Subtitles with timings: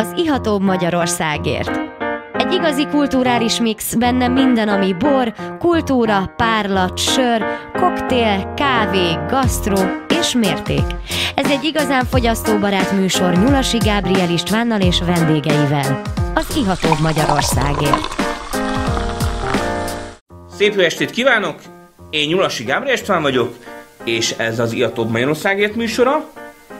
[0.00, 1.80] az ihatóbb Magyarországért.
[2.32, 9.78] Egy igazi kulturális mix, benne minden, ami bor, kultúra, párlat, sör, koktél, kávé, gasztró
[10.20, 10.84] és mérték.
[11.34, 16.02] Ez egy igazán fogyasztóbarát műsor Nyulasi Gábriel Istvánnal és vendégeivel.
[16.34, 18.06] Az ihatóbb Magyarországért.
[20.56, 21.60] Szép jó estét kívánok!
[22.10, 23.54] Én Nyulasi Gábriel István vagyok,
[24.04, 26.28] és ez az Ihatóbb Magyarországért műsora.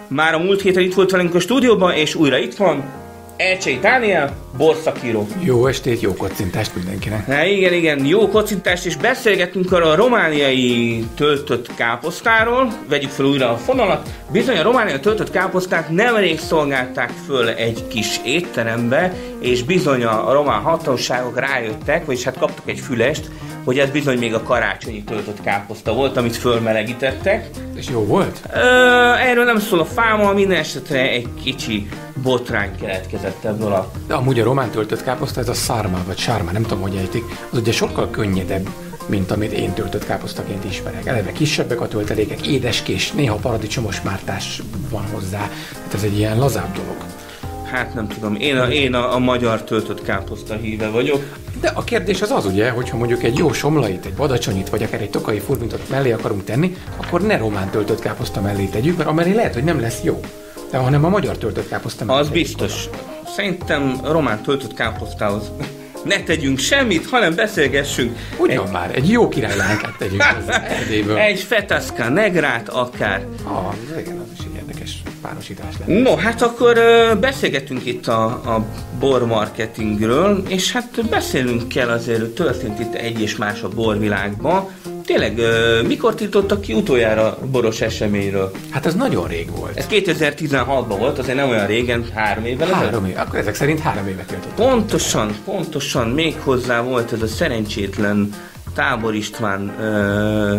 [0.09, 3.00] Már a múlt héten itt volt velünk a stúdióban, és újra itt van
[3.41, 5.27] Elcsei Dániel, borszakíró.
[5.38, 7.27] Jó estét, jó kocintást mindenkinek.
[7.27, 12.73] Na igen, igen, jó kocintást, és beszélgetünk arra a romániai töltött káposztáról.
[12.88, 14.09] Vegyük fel újra a fonalat.
[14.33, 20.61] Bizony a romániai töltött káposztát nemrég szolgálták föl egy kis étterembe, és bizony a román
[20.61, 23.30] hatóságok rájöttek, vagyis hát kaptak egy fülest,
[23.64, 27.50] hogy ez bizony még a karácsonyi töltött káposzta volt, amit fölmelegítettek.
[27.74, 28.42] És jó volt?
[28.55, 28.59] Ö,
[29.14, 31.88] erről nem szól a fáma, minden esetre egy kicsi
[32.23, 33.91] botrány keletkezett ebből a...
[34.06, 37.25] De amúgy a román töltött káposzta, ez a szárma vagy sárma, nem tudom, hogy ejtik,
[37.50, 38.69] az ugye sokkal könnyedebb,
[39.06, 41.06] mint amit én töltött káposztaként ismerek.
[41.06, 45.48] Eleve kisebbek a töltelékek, édeskés, néha paradicsomos mártás van hozzá.
[45.72, 46.97] Tehát ez egy ilyen lazább dolog.
[47.72, 51.22] Hát nem tudom, én a, én a, a magyar töltött káposzta híve vagyok.
[51.60, 55.00] De a kérdés az az ugye, hogyha mondjuk egy jó somlait, egy badacsonyit, vagy akár
[55.00, 59.32] egy tokai furmintot mellé akarunk tenni, akkor ne román töltött káposzta mellé tegyük, mert amellé
[59.34, 60.20] lehet, hogy nem lesz jó.
[60.70, 62.86] De hanem a magyar töltött káposzta mellé Az biztos.
[62.86, 62.98] oda.
[63.36, 65.50] Szerintem román töltött káposztához
[66.04, 68.18] ne tegyünk semmit, hanem beszélgessünk.
[68.38, 71.16] Ugyan már, egy jó királylánkát tegyünk hozzá Erdélyből.
[71.28, 73.26] Egy fetasca negrát akár.
[73.44, 74.69] Ah, igen, az is egy érdekes
[75.22, 76.00] párosítás lenne.
[76.02, 76.78] No, hát akkor
[77.20, 78.64] beszélgetünk itt a, a
[78.98, 84.68] bor marketingről, és hát beszélünk kell azért, történt itt egy és más a borvilágban.
[85.04, 85.41] Tényleg,
[85.86, 88.50] mikor tiltottak ki utoljára boros eseményről?
[88.70, 89.76] Hát ez nagyon rég volt.
[89.76, 92.84] Ez 2016-ban volt, azért nem olyan régen, három évvel ezelőtt.
[92.84, 94.54] Három év, akkor ezek szerint három évet töltött.
[94.54, 98.34] Pontosan, pontosan, még hozzá volt ez a szerencsétlen
[98.74, 100.56] Tábor István ö,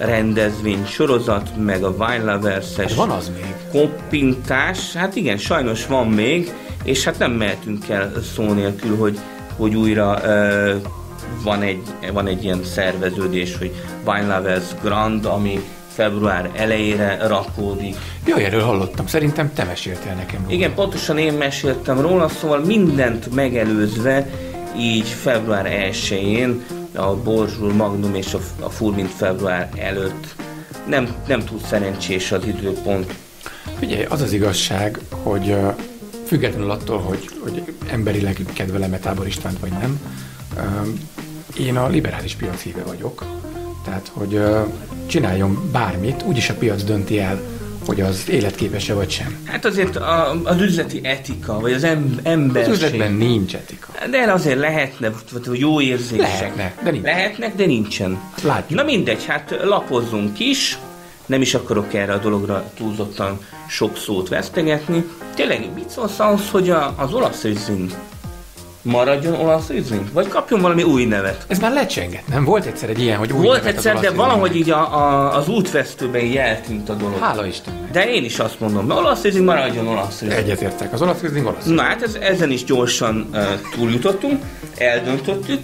[0.00, 3.54] rendezvény sorozat, meg a Wine Lovers-es Hát van az még.
[3.72, 6.52] koppintás, hát igen, sajnos van még,
[6.82, 9.18] és hát nem mehetünk el szó nélkül, hogy,
[9.56, 10.74] hogy újra ö,
[11.42, 13.72] van, egy, van egy ilyen szerveződés, hogy
[14.06, 15.60] Wine Lovers Grand, ami
[15.94, 17.96] február elejére rakódik.
[18.26, 19.06] Jaj, erről hallottam.
[19.06, 20.52] Szerintem te meséltél nekem róla.
[20.54, 24.26] Igen, pontosan én meséltem róla, szóval mindent megelőzve,
[24.78, 26.64] így február 1-én
[26.94, 30.34] a Borzsul Magnum és a, a Furmint február előtt
[30.86, 33.14] nem, nem túl szerencsés az időpont.
[33.78, 35.56] Figyelj, az az igazság, hogy
[36.26, 40.00] függetlenül attól, hogy, hogy emberileg kedvelem-e Tábor Istvánt vagy nem,
[41.58, 43.24] én a liberális piac híve vagyok.
[43.84, 44.72] Tehát, hogy uh,
[45.06, 47.40] csináljon bármit, úgyis a piac dönti el,
[47.86, 49.38] hogy az életképes-e vagy sem.
[49.44, 52.72] Hát azért a, az üzleti etika, vagy az em, Az emberség...
[52.72, 53.86] üzletben nincs etika.
[54.10, 55.12] De azért lehetne,
[55.46, 56.20] vagy jó érzések.
[56.20, 57.04] Lehetne, de nincs.
[57.04, 58.20] Lehetnek, de nincsen.
[58.42, 58.78] Látjuk.
[58.78, 60.78] Na mindegy, hát lapozzunk is,
[61.26, 65.04] nem is akarok erre a dologra túlzottan sok szót vesztegetni.
[65.34, 67.44] Tényleg, mit szólsz ahhoz, hogy a, az olasz
[68.82, 70.12] maradjon olasz Riesling?
[70.12, 71.44] Vagy kapjon valami új nevet?
[71.46, 72.44] Ez már lecsengett, nem?
[72.44, 75.48] Volt egyszer egy ilyen, hogy új Volt nevet egyszer, de valahogy így a, a, az
[75.48, 77.18] útvesztőben így eltűnt a dolog.
[77.18, 77.90] Hála Istennek.
[77.90, 80.44] De én is azt mondom, mert olasz Riesling maradjon olasz Riesling.
[80.44, 80.92] Egyetértek.
[80.92, 81.64] Az olasz Riesling olasz.
[81.64, 83.42] Na hát ez, ezen is gyorsan uh,
[83.74, 84.42] túljutottunk,
[84.76, 85.60] eldöntöttük,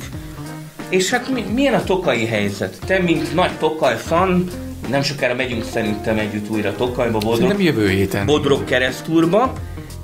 [0.88, 2.78] és hát mi, milyen a tokai helyzet?
[2.86, 4.50] Te, mint nagy tokaj fan,
[4.88, 8.26] nem sokára megyünk szerintem együtt újra Tokajba, Bodrog, Szerintem jövő héten.
[8.26, 9.52] Bodrog keresztúrba,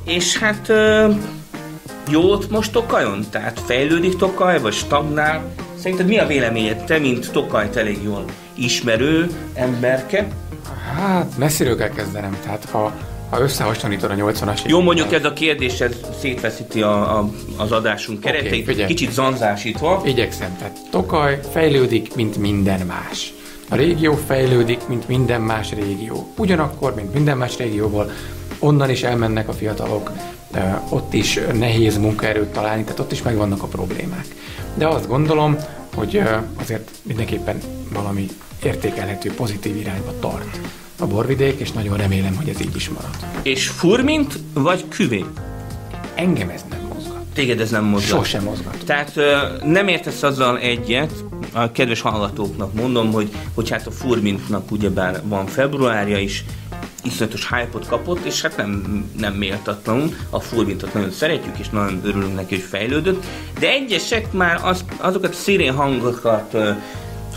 [0.04, 1.14] és hát uh,
[2.10, 3.24] jó ott most Tokajon?
[3.30, 5.54] Tehát fejlődik Tokaj, vagy stagnál?
[5.78, 8.24] Szerinted mi a véleményed, te, mint Tokajt elég jól
[8.54, 10.28] ismerő emberke?
[10.94, 12.36] Hát, messziről kell kezdenem.
[12.42, 12.92] Tehát, ha,
[13.30, 18.20] ha összehasonlítod a 80-as Jó, mondjuk ez a kérdés, ez szétveszíti a, a, az adásunk
[18.20, 18.86] kereteit, figyelj.
[18.86, 20.02] kicsit zanzásítva.
[20.04, 20.56] Igyekszem.
[20.58, 23.32] Tehát Tokaj fejlődik, mint minden más.
[23.68, 26.32] A régió fejlődik, mint minden más régió.
[26.36, 28.10] Ugyanakkor, mint minden más régióból,
[28.58, 30.10] onnan is elmennek a fiatalok,
[30.88, 34.26] ott is nehéz munkaerőt találni, tehát ott is megvannak a problémák.
[34.74, 35.56] De azt gondolom,
[35.94, 36.22] hogy
[36.54, 37.60] azért mindenképpen
[37.92, 38.26] valami
[38.62, 40.60] értékelhető pozitív irányba tart
[40.98, 43.16] a borvidék, és nagyon remélem, hogy ez így is marad.
[43.42, 45.24] És furmint vagy küvé?
[46.14, 47.22] Engem ez nem mozgat.
[47.34, 48.18] Téged ez nem mozgat.
[48.18, 48.76] Sosem mozgat.
[48.84, 49.14] Tehát
[49.64, 51.12] nem értesz azzal egyet,
[51.52, 56.44] a kedves hallgatóknak mondom, hogy, hogy hát a Furmintnak ugyebár van februárja is,
[57.02, 60.16] iszonyatos hype kapott, és hát nem, nem méltatlanul.
[60.30, 63.24] A Furmintot nagyon szeretjük, és nagyon örülünk neki, hogy fejlődött.
[63.58, 66.56] De egyesek már az, azokat a szirén hangokat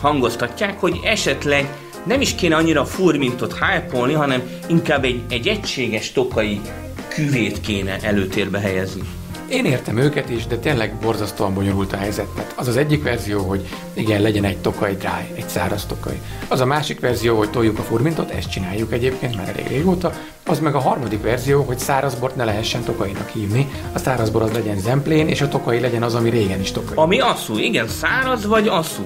[0.02, 1.70] hangoztatják, hogy esetleg
[2.06, 6.62] nem is kéne annyira a Furmintot hype hanem inkább egy, egy egységes tokai
[7.08, 9.02] küvét kéne előtérbe helyezni.
[9.50, 12.28] Én értem őket is, de tényleg borzasztóan bonyolult a helyzet.
[12.36, 16.20] Tehát az az egyik verzió, hogy igen, legyen egy tokaj dry, egy száraz tokaj.
[16.48, 20.14] Az a másik verzió, hogy toljuk a furmintot, ezt csináljuk egyébként már elég régóta.
[20.46, 23.68] Az meg a harmadik verzió, hogy szárazbort ne lehessen tokainak hívni.
[23.94, 26.96] A szárazbor az legyen zemplén, és a tokai legyen az, ami régen is tokai.
[26.96, 29.04] Ami asszú, igen, száraz vagy asszú?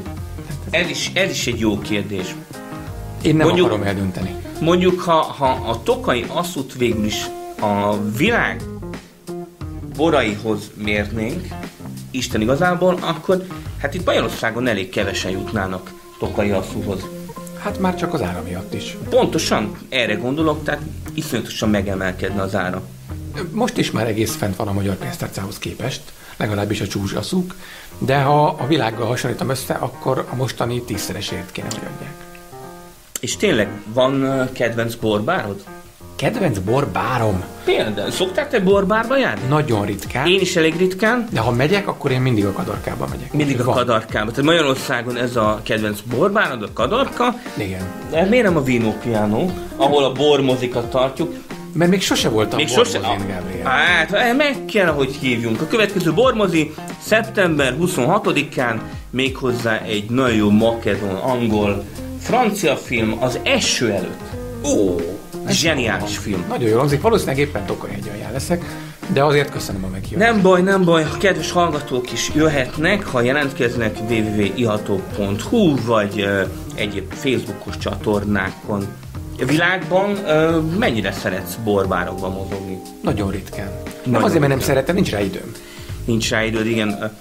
[0.69, 2.35] Ez is, ez is egy jó kérdés.
[3.21, 4.35] Én nem mondjuk, akarom eldönteni.
[4.61, 7.25] Mondjuk, ha, ha a tokai asszút végül is
[7.59, 8.61] a világ
[9.99, 11.47] boraihoz mérnénk,
[12.11, 13.45] Isten igazából, akkor
[13.77, 17.05] hát itt Magyarországon elég kevesen jutnának Tokai asszúhoz.
[17.63, 18.97] Hát már csak az ára miatt is.
[19.09, 20.81] Pontosan, erre gondolok, tehát
[21.13, 22.81] iszonyatosan megemelkedne az ára.
[23.51, 26.01] Most is már egész fent van a magyar pénztárcához képest,
[26.37, 27.55] legalábbis a csúzsaszuk,
[27.97, 32.13] de ha a világgal hasonlítom össze, akkor a mostani tízszeresért kéne, hogy adják.
[33.19, 35.63] És tényleg van kedvenc borbárod?
[36.19, 37.43] Kedvenc borbárom?
[37.65, 39.47] Például, szoktál te borbárba járni?
[39.47, 40.27] Nagyon ritkán.
[40.27, 41.27] Én is elég ritkán.
[41.31, 43.33] De ha megyek, akkor én mindig a kadarkába megyek.
[43.33, 43.75] Mindig a van.
[43.75, 44.29] kadarkába.
[44.31, 47.35] Tehát Magyarországon ez a kedvenc borbárod, a kadarka.
[47.57, 47.81] Igen.
[48.11, 49.45] De miért nem a Vino Piano,
[49.75, 51.33] ahol a bormozikat tartjuk?
[51.73, 53.67] Mert még sose voltam még sose, Gabriel.
[53.67, 55.61] Hát, eh, meg kell, hogy hívjunk.
[55.61, 58.79] A következő bormozi szeptember 26-án
[59.09, 61.83] méghozzá egy nagyon jó makedon, angol,
[62.21, 64.21] francia film az eső előtt.
[64.65, 64.95] Ó,
[65.49, 66.45] Zseniális film.
[66.47, 67.99] Nagyon jól hangzik, valószínűleg éppen Tokaj
[68.31, 68.63] leszek,
[69.13, 70.31] de azért köszönöm a meghívást.
[70.31, 77.77] Nem baj, nem baj, kedves hallgatók is jöhetnek, ha jelentkeznek www.iható.hu vagy uh, egyéb Facebookos
[77.77, 78.85] csatornákon.
[79.41, 82.77] A világban uh, mennyire szeretsz borbárokban mozogni?
[83.01, 83.71] Nagyon ritkán.
[83.83, 85.51] Nagyon nem azért, mert nem szeretem, nincs rá időm.
[86.05, 87.11] Nincs rá időd, igen.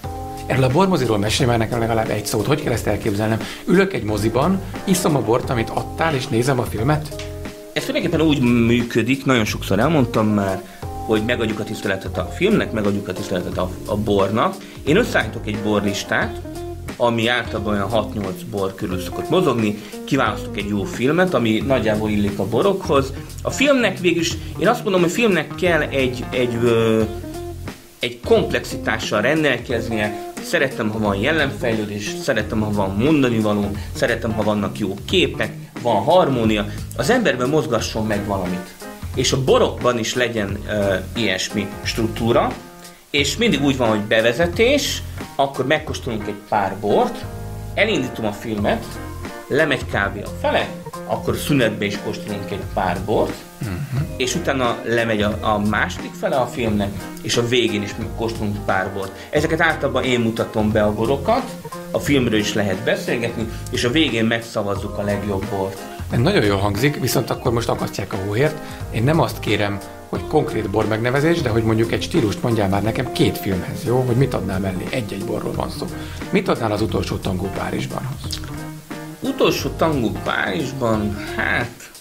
[0.45, 2.45] Erről a bormoziról mesélj már nekem legalább egy szót.
[2.45, 3.39] Hogy kell ezt elképzelnem?
[3.65, 7.28] Ülök egy moziban, iszom a bort, amit adtál, és nézem a filmet?
[7.79, 10.63] Ez tulajdonképpen úgy működik, nagyon sokszor elmondtam már,
[11.05, 14.55] hogy megadjuk a tiszteletet a filmnek, megadjuk a tiszteletet a, a bornak.
[14.85, 16.41] Én összeállítok egy borlistát,
[16.97, 22.39] ami általában olyan 6-8 bor körül szokott mozogni, kiválasztok egy jó filmet, ami nagyjából illik
[22.39, 23.13] a borokhoz.
[23.41, 26.57] A filmnek végül is, én azt mondom, hogy filmnek kell egy, egy,
[27.99, 34.77] egy komplexitással rendelkeznie, szeretem, ha van jelenfejlődés, szeretem, ha van mondani való, szeretem, ha vannak
[34.79, 36.65] jó képek, van harmónia,
[36.97, 38.75] az emberben mozgasson meg valamit.
[39.15, 42.51] És a borokban is legyen uh, ilyesmi struktúra,
[43.09, 45.01] és mindig úgy van, hogy bevezetés,
[45.35, 47.25] akkor megkóstolunk egy pár bort,
[47.73, 48.85] elindítom a filmet,
[49.47, 54.07] lemegy kávé a fele, akkor szünetbe is kóstolunk egy pár bort, uh-huh.
[54.17, 56.89] és utána lemegy a, a második fele a filmnek,
[57.21, 59.11] és a végén is kóstolunk pár bort.
[59.29, 61.43] Ezeket általában én mutatom be a borokat,
[61.91, 65.77] a filmről is lehet beszélgetni, és a végén megszavazzuk a legjobb bort.
[66.11, 68.57] Ez nagyon jól hangzik, viszont akkor most akasztják a hóhért.
[68.91, 72.83] Én nem azt kérem, hogy konkrét bor megnevezés, de hogy mondjuk egy stílust mondjál már
[72.83, 73.99] nekem két filmhez, jó?
[73.99, 74.85] Hogy mit adnál mellé?
[74.89, 75.85] Egy-egy borról van szó.
[76.29, 78.39] Mit adnál az utolsó tangó Párizsbanhoz?
[79.19, 81.17] Utolsó tangó Párizsban?
[81.35, 81.91] Hát,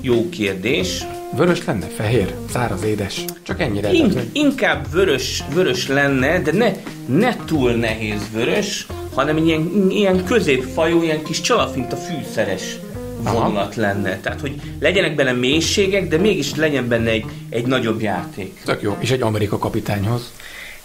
[0.00, 1.04] jó kérdés.
[1.36, 1.86] Vörös lenne?
[1.86, 2.34] Fehér?
[2.50, 3.24] Száraz, édes?
[3.42, 3.92] Csak ennyire.
[3.92, 6.72] In- inkább vörös, vörös lenne, de ne,
[7.06, 12.76] ne túl nehéz vörös, hanem ilyen, ilyen középfajú, ilyen kis csalafinta fűszeres
[13.22, 14.18] vonulat lenne.
[14.20, 18.62] Tehát, hogy legyenek benne mélységek, de mégis legyen benne egy, egy nagyobb játék.
[18.64, 18.96] Tök jó.
[18.98, 20.32] És egy Amerika kapitányhoz?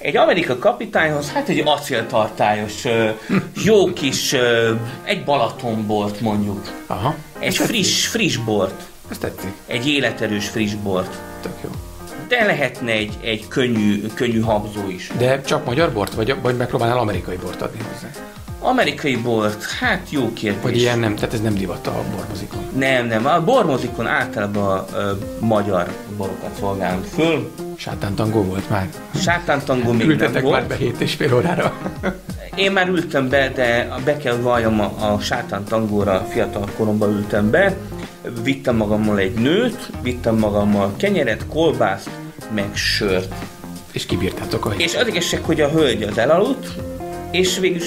[0.02, 2.84] Egy Amerika kapitányhoz, hát egy acéltartályos,
[3.66, 4.36] jó kis,
[5.04, 6.84] egy Balatonbort mondjuk.
[6.88, 7.16] Aha.
[7.40, 8.82] Egy friss, friss bort.
[9.10, 9.52] Ez tetszik.
[9.68, 11.18] Egy életerős friss bort.
[11.42, 11.70] Tök jó.
[12.28, 15.12] De lehetne egy, egy könnyű, könnyű habzó is.
[15.18, 18.31] De csak magyar bort, vagy, vagy megpróbálnál amerikai bort adni hozzá?
[18.64, 20.62] Amerikai bort, hát jó kérdés.
[20.62, 22.60] Vagy ilyen nem, tehát ez nem divat a bormozikon?
[22.78, 25.88] Nem, nem, a bormozikon általában ö, magyar
[26.18, 27.52] borokat szolgálunk föl.
[27.78, 28.90] Sátántangó volt már?
[29.16, 30.54] Sátántangó még Ültetek nem volt.
[30.60, 31.74] már be 7 és fél órára?
[32.56, 37.76] Én már ültem be, de be kell valljam a, a sátántangóra, fiatal koromban ültem be.
[38.44, 42.10] Vittem magammal egy nőt, vittem magammal kenyeret, kolbászt,
[42.54, 43.34] meg sört.
[43.92, 46.68] És kibírtátok a És az igazság, hogy a hölgy az elaludt,
[47.32, 47.82] és végül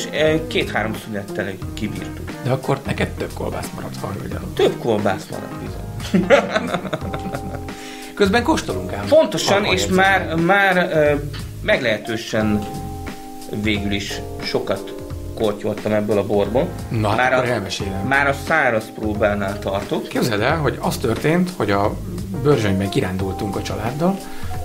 [0.47, 2.31] két-három szünettel kibírtuk.
[2.43, 4.55] De akkor neked több kolbász maradt, ha elaludt.
[4.55, 6.27] Több kolbász maradt bizony.
[8.15, 9.07] Közben kóstolunk ám.
[9.09, 10.91] Pontosan, és már, már
[11.63, 12.65] meglehetősen
[13.63, 14.95] végül is sokat
[15.35, 16.69] kortyoltam ebből a borból.
[16.89, 18.07] Na, már akkor a, elmesélem.
[18.07, 20.09] Már a száraz próbánál tartok.
[20.09, 21.97] Képzeld el, hogy az történt, hogy a
[22.43, 24.19] Börzsönyben kirándultunk a családdal,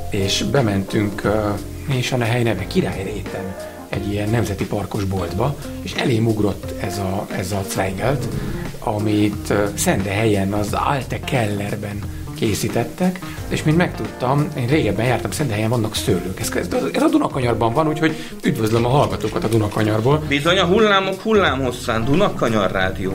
[0.10, 3.56] és bementünk, uh, és a hely neve Királyréten,
[3.90, 8.28] egy ilyen nemzeti parkos boltba, és elém ugrott ez a, ez a Zweigelt,
[8.80, 12.00] amit Szende helyen az Alte Kellerben
[12.36, 13.20] készítettek,
[13.50, 16.40] és mint megtudtam, én régebben jártam Szendehelyen, vannak szőlők.
[16.40, 16.52] Ez,
[16.94, 20.24] ez a Dunakanyarban van, úgyhogy üdvözlöm a hallgatókat a Dunakanyarból.
[20.28, 23.12] Bizony a hullámok hullámhosszán, Dunakanyar Rádió.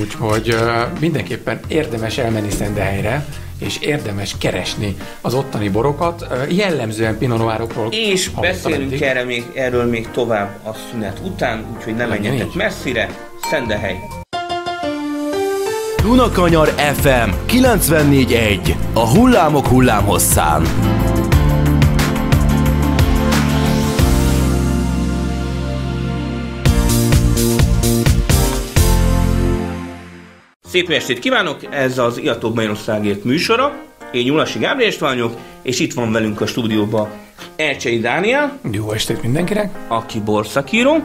[0.00, 3.26] Úgyhogy uh, mindenképpen érdemes elmenni Szendehelyre,
[3.64, 7.88] és érdemes keresni az ottani borokat, jellemzően Pinot Noirokról.
[7.90, 13.08] És beszélünk erre még, erről még tovább a szünet után, úgyhogy ne menjetek messzire,
[13.50, 13.98] Szendehely.
[16.02, 20.62] Dunakanyar FM 94.1 A hullámok hullámhosszán.
[30.72, 33.76] Szép estét kívánok, ez az Iatóbb Magyarországért műsora.
[34.12, 37.08] Én Nyulasi Gábriel vagyok, és itt van velünk a stúdióban
[37.56, 38.58] Elcsei Dániel.
[38.70, 39.74] Jó estét mindenkinek.
[39.88, 41.02] Aki borszakíró,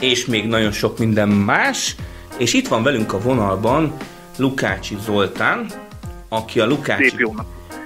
[0.00, 1.94] és még nagyon sok minden más.
[2.38, 3.96] És itt van velünk a vonalban
[4.36, 5.66] Lukácsi Zoltán,
[6.28, 7.26] aki a Lukácsi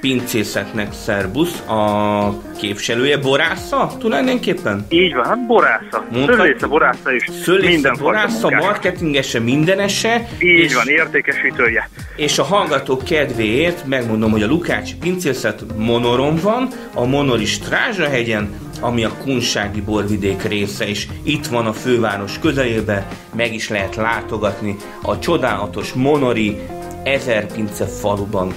[0.02, 4.86] pincészetnek szerbusz, a képviselője, borásza tulajdonképpen?
[4.88, 6.04] Így van, hát borásza.
[6.12, 10.28] Szőlésze, borásza és Szőlésze, minden borásza, marketingese, mindenese.
[10.38, 11.88] Így és, van, értékesítője.
[12.16, 18.48] És a hallgatók kedvéért megmondom, hogy a Lukácsi pincészet Monoron van, a Monori Strázsahegyen,
[18.80, 24.76] ami a kunsági borvidék része, és itt van a főváros közelében, meg is lehet látogatni
[25.02, 26.60] a csodálatos Monori
[27.04, 28.52] ezer pince faluban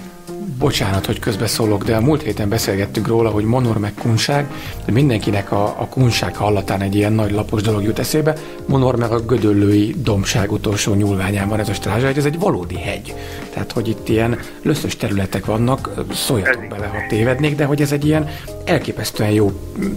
[0.59, 4.51] Bocsánat, hogy közbeszólok, de a múlt héten beszélgettünk róla, hogy Monor meg kunság,
[4.85, 8.35] de mindenkinek a, a kunság hallatán egy ilyen nagy lapos dolog jut eszébe.
[8.65, 13.13] Monor meg a gödöllői domság utolsó nyúlványán van ez a strázsa, ez egy valódi hegy.
[13.53, 18.05] Tehát, hogy itt ilyen löszös területek vannak, szóljatok bele, ha tévednék, de hogy ez egy
[18.05, 18.29] ilyen
[18.65, 19.51] elképesztően jó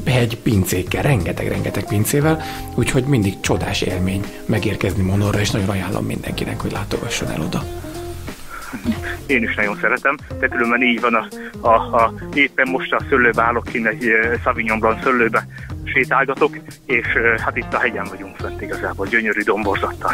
[0.07, 2.43] hegy pincékkel, rengeteg-rengeteg pincével,
[2.75, 7.78] úgyhogy mindig csodás élmény megérkezni Monorra, és nagyon ajánlom mindenkinek, hogy látogasson el oda
[9.27, 11.29] én is nagyon szeretem, de különben így van a,
[11.69, 14.11] a, a éppen most a szőlőbe állok kint egy
[14.45, 15.47] Savignon Blanc szőlőbe
[15.85, 16.57] sétálgatok,
[16.87, 17.07] és
[17.45, 20.13] hát itt a hegyen vagyunk fent igazából, gyönyörű domborzattal.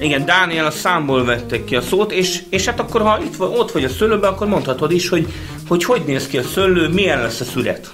[0.00, 3.70] Igen, Dániel a számból vettek ki a szót, és, és hát akkor, ha itt ott
[3.70, 5.32] vagy a szőlőben, akkor mondhatod is, hogy,
[5.68, 7.90] hogy hogy néz ki a szőlő, milyen lesz a szület?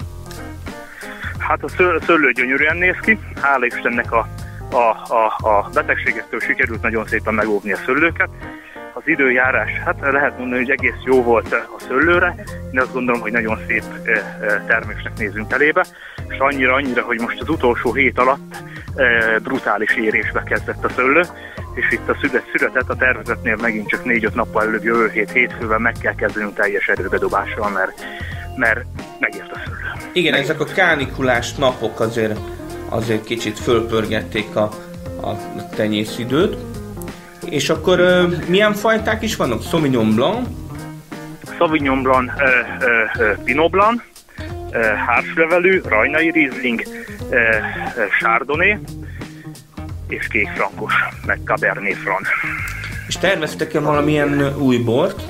[1.38, 1.68] Hát a
[2.06, 4.28] szőlő gyönyörűen néz ki, hála Istennek a,
[4.70, 8.28] a, a, a betegségektől sikerült nagyon szépen megóvni a szőlőket,
[9.00, 12.34] az időjárás, hát lehet mondani, hogy egész jó volt a szőlőre,
[12.72, 13.84] én azt gondolom, hogy nagyon szép
[14.66, 15.86] termésnek nézünk elébe,
[16.28, 18.62] és annyira, annyira, hogy most az utolsó hét alatt
[19.42, 21.22] brutális érésbe kezdett a szőlő,
[21.74, 25.80] és itt a szület, születet a tervezetnél megint csak 4-5 nappal előbb jövő hét hétfőben
[25.80, 28.04] meg kell kezdenünk teljes erőbedobással, mert,
[28.56, 28.84] mert
[29.20, 30.10] megért a szőlő.
[30.12, 30.50] Igen, megért.
[30.50, 32.38] ezek a kánikulás napok azért,
[32.88, 34.70] azért kicsit fölpörgették a,
[35.22, 35.36] a
[35.76, 36.69] tenyészidőt,
[37.44, 38.00] és akkor
[38.48, 39.62] milyen fajták is vannak?
[39.62, 40.48] Sauvignon Blanc?
[41.58, 42.42] Sauvignon Blanc, uh,
[43.20, 44.02] uh, Pinot Blanc,
[44.38, 48.78] uh, hárslevelű, rajnai Riesling, uh, uh, Chardonnay
[50.08, 50.94] és kékfrankos,
[51.26, 52.28] meg Cabernet Franc.
[53.08, 55.22] És terveztek-e valamilyen új bort?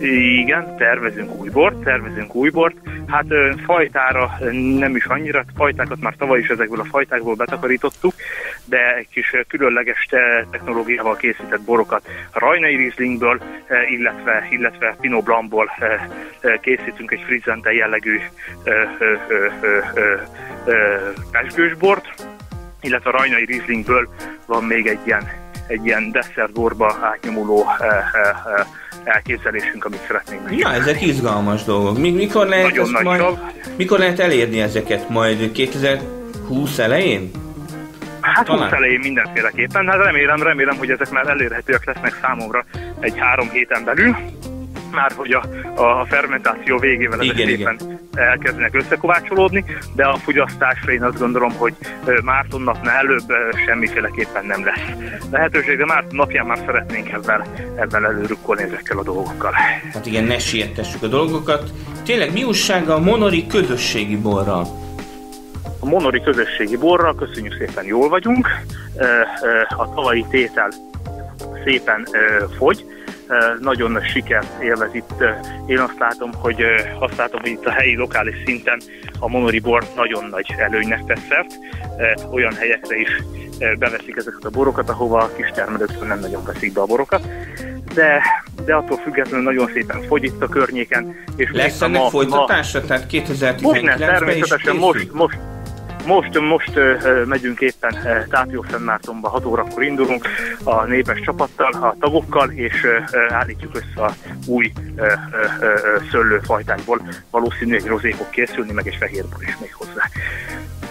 [0.00, 2.76] Igen, tervezünk új bort, tervezünk új bort.
[3.14, 3.26] Hát
[3.64, 4.38] fajtára
[4.78, 8.14] nem is annyira, fajtákat már tavaly is ezekből a fajtákból betakarítottuk,
[8.64, 10.08] de egy kis különleges
[10.50, 13.40] technológiával készített borokat Rajnai Rieslingből,
[13.88, 15.70] illetve, illetve Pinot Blancból
[16.60, 18.20] készítünk egy frizzente jellegű
[21.30, 22.14] pesgősbort,
[22.80, 24.08] illetve Rajnai Rieslingből
[24.46, 25.28] van még egy ilyen,
[25.66, 27.66] egy ilyen desszertborba átnyomuló
[29.04, 30.58] elképzelésünk, amit szeretnénk meg.
[30.58, 31.98] Ja, ezek izgalmas dolgok.
[31.98, 33.22] Mikor lehet, Nagyon ezt majd,
[33.76, 35.08] mikor lehet elérni ezeket?
[35.08, 37.30] Majd 2020 elején?
[38.20, 38.62] Hát Talán.
[38.62, 42.64] 20 elején mindenféleképpen, hát remélem, remélem, hogy ezek már elérhetőek lesznek számomra
[43.00, 44.16] egy három héten belül
[44.94, 45.42] már hogy a,
[45.82, 48.00] a fermentáció végével ezek igen, szépen igen.
[48.14, 51.74] elkezdenek összekovácsolódni, de a fogyasztásra én azt gondolom, hogy
[52.22, 53.32] Márton napnál előbb
[53.66, 57.44] semmiféleképpen nem lesz lehetőség, de Márton napján már szeretnénk ebben,
[57.76, 59.52] ebben előrukkolni ezekkel a dolgokkal.
[59.92, 61.70] Hát igen, ne siettessük a dolgokat.
[62.04, 64.66] Tényleg mi újsága a Monori közösségi borral?
[65.80, 68.48] A Monori közösségi borral köszönjük szépen, jól vagyunk.
[69.76, 70.72] A tavalyi tétel
[71.64, 72.08] szépen
[72.58, 72.84] fogy,
[73.60, 75.24] nagyon nagy sikert élvez itt.
[75.66, 76.64] Én azt látom, hogy
[76.98, 78.80] azt látom, hogy itt a helyi lokális szinten
[79.18, 81.58] a Monori bor nagyon nagy előnynek tesz szert.
[82.32, 83.22] Olyan helyekre is
[83.78, 87.26] beveszik ezeket a borokat, ahova a kis termelőktől nem nagyon veszik be a borokat.
[87.94, 88.22] De,
[88.64, 91.16] de attól függetlenül nagyon szépen fogy itt a környéken.
[91.36, 92.80] És Lesz ennek ma, folytatása?
[92.80, 92.86] Ma...
[92.86, 95.38] Tehát 2019-ben természetesen most, most,
[96.06, 96.72] Most, most
[97.24, 100.28] megyünk éppen Tápió Szentmártonba, 6 órakor indulunk
[100.62, 102.86] a népes csapattal, a tagokkal, és
[103.28, 104.14] állítjuk össze a
[104.46, 104.72] új
[106.10, 107.00] szőlőfajtákból.
[107.30, 110.02] Valószínűleg rozé fog készülni, meg egy fehérbor is még hozzá.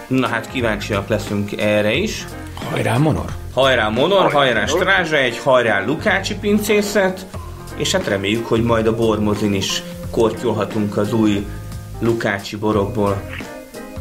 [0.08, 2.26] Na hát kíváncsiak leszünk erre is.
[2.70, 3.26] Hajrá, Monor!
[3.54, 7.26] Hajrá Monor, hajrá Strázsa, egy hajrá Lukácsi pincészet,
[7.78, 11.46] és hát reméljük, hogy majd a bormozin is kortyolhatunk az új
[12.00, 13.22] Lukácsi borokból.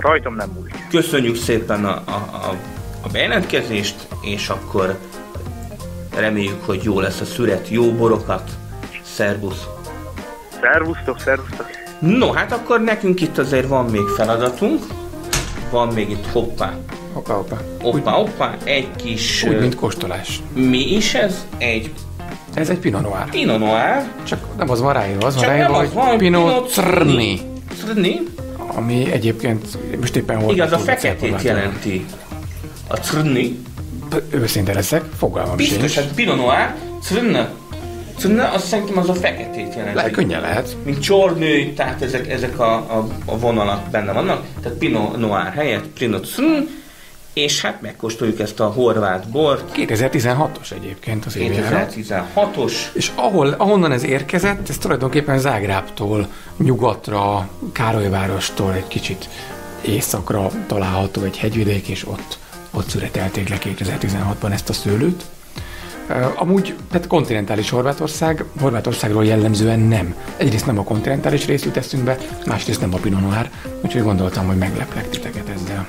[0.03, 0.87] Rajtam nem múlik.
[0.91, 2.57] Köszönjük szépen a, a, a,
[3.03, 4.99] a bejelentkezést, és akkor
[6.17, 8.51] reméljük, hogy jó lesz a szüret, jó borokat.
[9.03, 9.65] Szervusz!
[10.61, 11.67] Szervusztok, szervusztok!
[11.99, 14.83] No, hát akkor nekünk itt azért van még feladatunk.
[15.71, 16.75] Van még itt hoppá,
[17.13, 17.57] Hoppá, hoppá.
[17.81, 19.45] hoppá, hoppá, egy kis...
[19.49, 20.41] Úgy, mint kóstolás.
[20.55, 21.47] Mi is ez?
[21.59, 21.93] Egy
[22.55, 23.31] Ez egy Pinot Noir.
[23.31, 24.03] Pinot Noir.
[24.23, 27.41] Csak nem az van ráírva, az van Csak nem ráírva, az van, hogy Pinot Crni.
[27.85, 28.21] Crni.
[28.75, 32.05] Ami egyébként most éppen hol Igaz, a feketét jelenti.
[32.89, 33.59] A Crni.
[34.31, 36.75] Őszinte leszek, fogalmam Biztos, hát Pinot Noir.
[37.03, 37.39] Crni.
[38.19, 39.95] Crni, azt szerintem az a feketét jelenti.
[39.95, 40.77] Le, könnyen lehet.
[40.85, 45.87] mint csornő, tehát ezek, ezek a, a, a vonalak benne vannak, tehát Pinot Noir helyett
[45.99, 46.69] Pinot Sun,
[47.33, 51.95] és hát megkóstoljuk ezt a horvát bort, 2016-os egyébként az évjárat.
[51.97, 59.29] 2016-os, És ahol, ahonnan ez érkezett, ez tulajdonképpen Zágrábtól, nyugatra, Károlyvárostól egy kicsit
[59.81, 62.39] északra található egy hegyvidék, és ott,
[62.71, 65.25] ott szüretelték le 2016-ban ezt a szőlőt.
[66.35, 70.15] Amúgy, tehát kontinentális Horvátország, Horvátországról jellemzően nem.
[70.37, 74.57] Egyrészt nem a kontinentális részt jut eszünkbe, másrészt nem a Pinot Noir, úgyhogy gondoltam, hogy
[74.57, 75.87] megleplek titeket ezzel.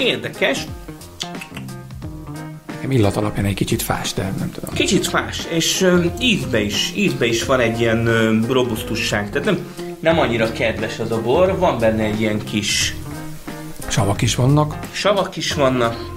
[0.00, 0.64] Érdekes,
[2.74, 4.74] Nekem illat alapján egy kicsit fás, de nem tudom.
[4.74, 9.58] kicsit fás, és ö, ízbe is, ízbe is van egy ilyen ö, robusztusság, tehát nem,
[10.00, 12.94] nem annyira kedves az a bor, van benne egy ilyen kis
[13.88, 14.78] Savak is vannak.
[14.92, 16.08] savak is vannak,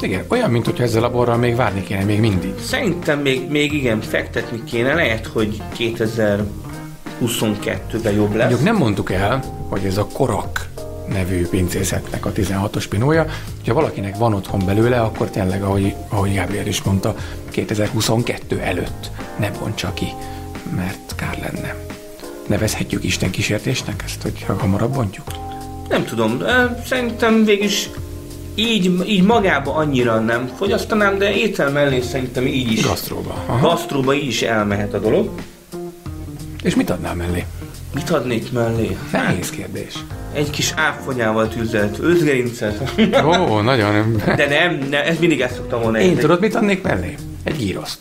[0.00, 2.52] Igen, olyan, mint hogyha ezzel a borral még várni kéne még mindig.
[2.60, 8.50] Szerintem még, még igen, fektetni kéne, lehet, hogy 2022-ben jobb lesz.
[8.50, 10.68] Mondjuk nem mondtuk el, hogy ez a Korak
[11.12, 13.26] nevű pincészetnek a 16-os pinója.
[13.66, 17.14] Ha valakinek van otthon belőle, akkor tényleg, ahogy, ahogy Gabriel is mondta,
[17.50, 20.06] 2022 előtt ne bontsa ki,
[20.76, 21.74] mert kár lenne.
[22.46, 25.26] Nevezhetjük Isten kísértésnek ezt, hogy hamarabb bontjuk?
[25.88, 26.42] Nem tudom,
[26.86, 27.90] szerintem végülis
[28.54, 32.82] így, így magába annyira nem fogyasztanám, de étel mellé szerintem így is.
[32.82, 33.44] Gasztróba.
[33.46, 33.68] Aha.
[33.68, 35.30] Gasztróba így is elmehet a dolog.
[36.62, 37.44] És mit adnál mellé?
[37.94, 38.96] Mit adnék mellé?
[39.12, 39.94] Nehéz kérdés.
[40.32, 42.92] Egy kis áfonyával tüzelt őzgerincet.
[43.24, 44.22] Ó, nagyon...
[44.36, 47.14] De nem, nem, ez mindig ezt szoktam volna Én tudod, mit adnék mellé?
[47.44, 47.98] Egy gíroszt.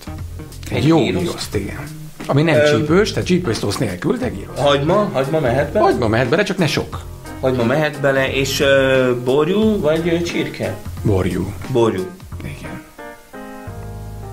[0.70, 1.24] Egy, Egy jó gíroszt?
[1.26, 1.84] gíroszt, igen.
[2.26, 4.60] Ami nem csípős, tehát csípős szósz nélkül, de gíroszt.
[4.60, 5.86] Hagyma, hagyma mehet bele?
[5.86, 7.02] Hagyma mehet bele, csak ne sok.
[7.40, 10.76] Hagyma mehet bele, és uh, borjú vagy ö, csirke?
[11.02, 11.54] Borjú.
[11.72, 12.06] Borjú.
[12.44, 12.82] Igen.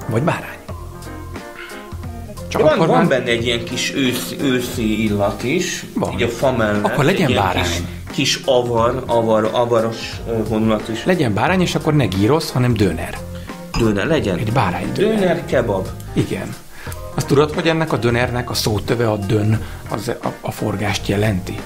[0.09, 0.57] Vagy bárány.
[2.49, 3.09] Csak De van, akkor van már...
[3.09, 6.13] benne egy ilyen kis őszi, őszi illat is, Van.
[6.13, 6.85] így a fa mellett.
[6.85, 7.63] Akkor legyen bárány.
[7.63, 7.83] Kis,
[8.13, 11.05] kis avar, avar, avaros vonulat is.
[11.05, 13.19] Legyen bárány, és akkor ne gírosz, hanem döner.
[13.79, 14.39] Döner legyen.
[14.39, 15.19] Egy bárány döner.
[15.19, 15.89] Döner, kebab.
[16.13, 16.55] Igen.
[17.15, 21.59] Azt tudod, hogy ennek a dönernek a szótöve, a dön, az a, a forgást jelenti?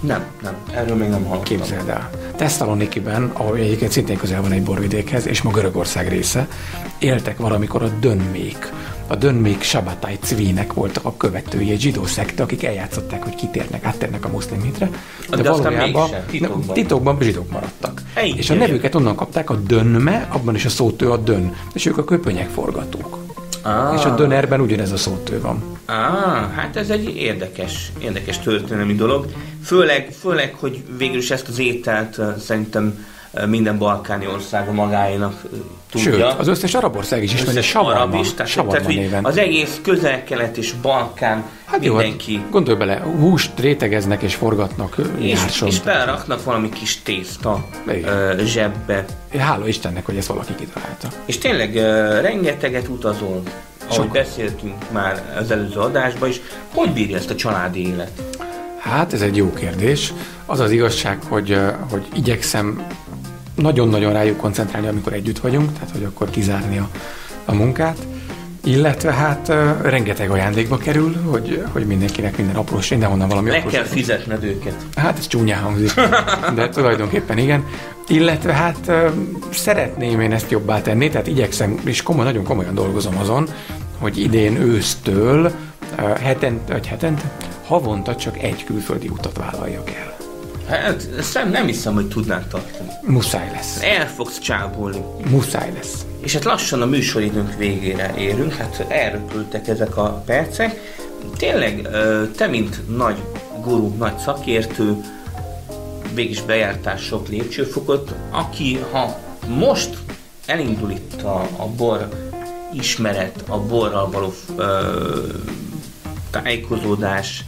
[0.00, 1.42] Nem, nem, erről még nem hallottam.
[1.56, 2.10] Képzeld el.
[2.36, 6.48] Tesszalonikiben, ahol egyébként szintén közel van egy borvidékhez, és ma Görögország része,
[6.98, 8.72] éltek valamikor a dönmék.
[9.06, 14.24] A dönmék Sabatai Cvínek voltak a követői, egy zsidó szekte, akik eljátszották, hogy kitérnek, áttérnek
[14.24, 14.90] a muszlim hitre,
[15.30, 16.74] De aztán mégsem, titokban.
[16.74, 18.02] titokban zsidók maradtak.
[18.14, 21.86] Ej, és a nevüket onnan kapták, a dönme, abban is a szótő a dön, és
[21.86, 23.18] ők a köpönyek forgatók.
[23.62, 25.62] Ah, És a dönerben ugyanez a szótő van.
[25.86, 29.26] ah, hát ez egy érdekes, érdekes történelmi dolog.
[29.64, 33.06] Főleg, főleg, hogy végül is ezt az ételt szerintem
[33.46, 35.42] minden balkáni ország magáénak
[36.02, 36.30] tudja.
[36.30, 39.24] Sőt, az összes arab ország is ismeri Összes Savarma, arab is, tehát, Savarma tehát, néven.
[39.24, 42.36] az egész közel-kelet és Balkán Hát jó, mindenki.
[42.36, 45.68] hát gondolj bele, húst rétegeznek és forgatnak és, járson.
[45.68, 49.04] és beleraknak valami kis tészta ö, zsebbe.
[49.38, 51.08] Hála Istennek, hogy ezt valaki kitalálta.
[51.24, 53.42] És tényleg ö, rengeteget utazol,
[53.82, 54.12] ahogy Sokat.
[54.12, 56.40] beszéltünk már az előző adásban is.
[56.74, 58.10] Hogy bírja ezt a családi élet?
[58.78, 60.12] Hát ez egy jó kérdés.
[60.46, 61.58] Az az igazság, hogy,
[61.90, 62.86] hogy igyekszem
[63.54, 66.88] nagyon-nagyon rájuk koncentrálni, amikor együtt vagyunk, tehát hogy akkor kizárni a,
[67.44, 67.96] a munkát.
[68.64, 73.72] Illetve hát ö, rengeteg ajándékba kerül, hogy, hogy mindenkinek minden aprós, mindenhonnan valami Le aprós.
[73.72, 74.74] kell fizetned őket.
[74.96, 75.94] Hát ez csúnyán hangzik,
[76.54, 77.64] de tulajdonképpen igen.
[78.08, 79.08] Illetve hát ö,
[79.50, 83.48] szeretném én ezt jobbá tenni, tehát igyekszem, és komoly, nagyon komolyan dolgozom azon,
[83.98, 85.52] hogy idén ősztől
[85.98, 87.30] ö, hetente, vagy hetente,
[87.66, 90.13] havonta csak egy külföldi utat vállaljak el.
[90.68, 92.90] Hát ezt nem, nem hiszem, hogy tudnánk tartani.
[93.02, 93.82] Muszáj lesz.
[93.82, 95.04] El fogsz csábulni.
[95.30, 96.06] Muszáj lesz.
[96.20, 100.96] És hát lassan a műsoridőnk végére érünk, hát elröpültek ezek a percek.
[101.36, 101.88] Tényleg,
[102.36, 103.16] te mint nagy
[103.62, 104.96] guru, nagy szakértő,
[106.14, 109.98] végig bejártál sok lépcsőfokot, aki ha most
[110.46, 112.08] elindul itt a, a bor
[112.72, 115.26] ismeret, a borral való ö,
[116.30, 117.44] tájékozódás,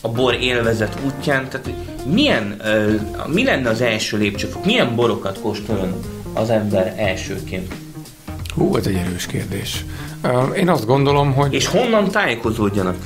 [0.00, 1.70] a bor élvezet útján, tehát
[2.06, 2.60] milyen,
[3.26, 5.92] mi lenne az első lépcsőfok, milyen borokat kóstoljon
[6.32, 7.74] az ember elsőként?
[8.54, 9.84] Hú, ez egy erős kérdés.
[10.56, 11.54] Én azt gondolom, hogy...
[11.54, 12.96] És honnan tájékozódjanak?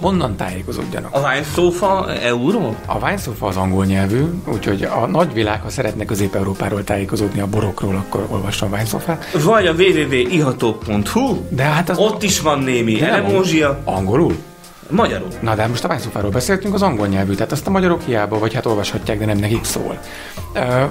[0.00, 1.14] honnan tájékozódjanak?
[1.14, 2.76] A Wine Sofa euró?
[2.86, 7.94] A Wine Sofa az angol nyelvű, úgyhogy a nagyvilág, ha szeretne Közép-Európáról tájékozódni a borokról,
[7.94, 9.18] akkor olvasson Wine Sofa.
[9.44, 13.80] Vagy a www.iható.hu, de hát az ott is van némi elemózsia.
[13.84, 14.34] Angolul?
[14.90, 15.28] Magyarul.
[15.40, 18.38] Na de hát most a Ványszofáról beszéltünk, az angol nyelvű, tehát azt a magyarok hiába,
[18.38, 19.98] vagy hát olvashatják, de nem nekik szól.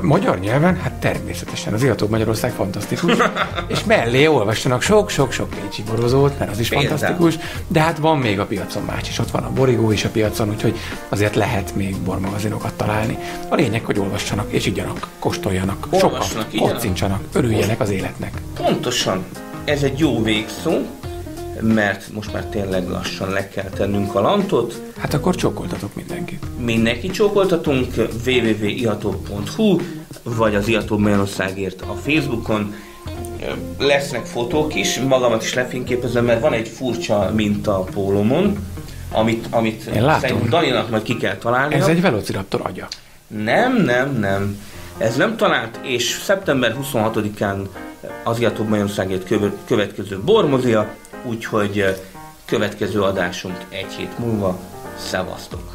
[0.02, 3.14] Magyar nyelven, hát természetesen az Irató Magyarország fantasztikus,
[3.68, 6.90] és mellé olvassanak sok-sok-sok pécsi borozót, mert az is Például.
[6.90, 10.10] fantasztikus, de hát van még a piacon más is, ott van a borigó is a
[10.10, 10.78] piacon, úgyhogy
[11.10, 13.18] azért lehet még bormagazinokat találni.
[13.50, 18.32] A lényeg, hogy olvassanak és igyanak, kóstoljanak, sokat, kocincsanak, örüljenek az életnek.
[18.56, 19.26] Pontosan.
[19.66, 20.72] Ez egy jó végszó,
[21.64, 24.82] mert most már tényleg lassan le kell tennünk a lantot.
[24.98, 26.46] Hát akkor csókoltatok mindenkit.
[26.60, 27.94] Mindenki csókoltatunk,
[28.26, 29.78] www.iható.hu,
[30.24, 32.74] vagy az Iható Magyarországért a Facebookon.
[33.78, 38.58] Lesznek fotók is, magamat is lefényképezem, mert van egy furcsa minta a pólomon,
[39.12, 40.50] amit, amit Én látom.
[40.50, 41.76] Daninak majd ki kell találni.
[41.76, 42.88] Ez egy Velociraptor agya.
[43.28, 44.58] Nem, nem, nem.
[44.98, 47.58] Ez nem talált, és szeptember 26-án
[48.24, 49.28] az Iható Magyarországért
[49.66, 51.86] következő bormozia, úgyhogy
[52.46, 54.60] következő adásunk egy hét múlva.
[54.98, 55.74] Szevasztok!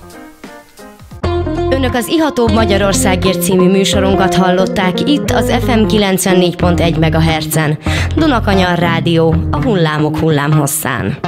[1.71, 7.79] Önök az Ihatóbb Magyarországért című műsorunkat hallották itt az FM 94.1 MHz-en.
[8.17, 11.19] Dunakanyar Rádió, a hullámok hullámhosszán.